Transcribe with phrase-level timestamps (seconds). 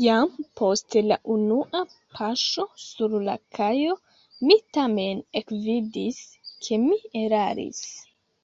[0.00, 1.80] Jam post la unua
[2.18, 3.98] paŝo sur la kajo
[4.52, 6.22] mi tamen ekvidis,
[6.68, 7.84] ke mi eraris.